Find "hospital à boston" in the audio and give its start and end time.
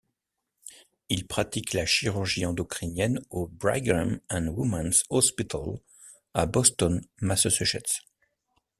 5.11-7.03